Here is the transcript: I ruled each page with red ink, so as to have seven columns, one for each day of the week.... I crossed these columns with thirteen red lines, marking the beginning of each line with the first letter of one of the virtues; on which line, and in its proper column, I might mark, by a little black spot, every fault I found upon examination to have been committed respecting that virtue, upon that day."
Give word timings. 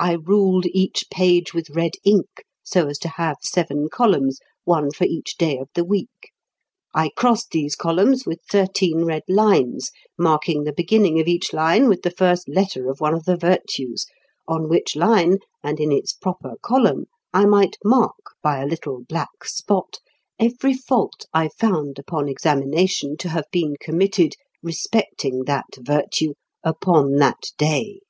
I 0.00 0.14
ruled 0.14 0.66
each 0.74 1.04
page 1.08 1.54
with 1.54 1.70
red 1.70 1.92
ink, 2.02 2.42
so 2.64 2.88
as 2.88 2.98
to 2.98 3.08
have 3.10 3.36
seven 3.42 3.88
columns, 3.88 4.40
one 4.64 4.90
for 4.90 5.04
each 5.04 5.36
day 5.38 5.56
of 5.56 5.68
the 5.76 5.84
week.... 5.84 6.32
I 6.96 7.10
crossed 7.14 7.50
these 7.52 7.76
columns 7.76 8.26
with 8.26 8.40
thirteen 8.50 9.04
red 9.04 9.22
lines, 9.28 9.92
marking 10.18 10.64
the 10.64 10.72
beginning 10.72 11.20
of 11.20 11.28
each 11.28 11.52
line 11.52 11.88
with 11.88 12.02
the 12.02 12.10
first 12.10 12.48
letter 12.48 12.90
of 12.90 13.00
one 13.00 13.14
of 13.14 13.24
the 13.24 13.36
virtues; 13.36 14.06
on 14.48 14.68
which 14.68 14.96
line, 14.96 15.38
and 15.62 15.78
in 15.78 15.92
its 15.92 16.12
proper 16.12 16.54
column, 16.60 17.04
I 17.32 17.44
might 17.44 17.76
mark, 17.84 18.34
by 18.42 18.60
a 18.60 18.66
little 18.66 19.04
black 19.08 19.44
spot, 19.44 20.00
every 20.40 20.74
fault 20.74 21.24
I 21.32 21.50
found 21.56 22.00
upon 22.00 22.28
examination 22.28 23.16
to 23.18 23.28
have 23.28 23.46
been 23.52 23.74
committed 23.78 24.32
respecting 24.60 25.44
that 25.44 25.68
virtue, 25.80 26.34
upon 26.64 27.14
that 27.18 27.52
day." 27.56 28.00